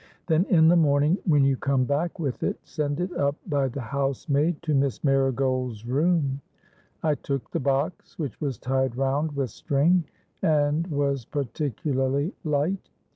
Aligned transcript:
Then, 0.25 0.45
in 0.45 0.67
the 0.67 0.75
morning, 0.75 1.19
when 1.27 1.43
you 1.43 1.55
come 1.57 1.83
back 1.85 2.17
with 2.17 2.41
it, 2.41 2.59
send 2.63 2.99
it 2.99 3.13
up 3.15 3.35
by 3.45 3.67
the 3.67 3.81
housemaid 3.81 4.59
to 4.63 4.73
Miss 4.73 5.03
Marigold's 5.03 5.85
room.'—I 5.85 7.13
took 7.13 7.51
the 7.51 7.59
box, 7.59 8.17
which 8.17 8.41
was 8.41 8.57
tied 8.57 8.95
round 8.95 9.33
with 9.35 9.51
string, 9.51 10.05
and 10.41 10.87
was 10.87 11.25
particularly 11.25 12.33
light. 12.43 12.89